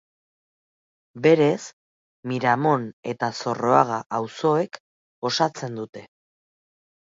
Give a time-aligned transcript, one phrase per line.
[1.25, 1.59] Berez
[2.31, 4.81] Miramon eta Zorroaga auzoek
[5.31, 6.05] osatzen dute.